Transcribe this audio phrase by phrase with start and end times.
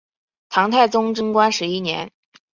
[0.49, 2.09] 唐太宗贞观十一年。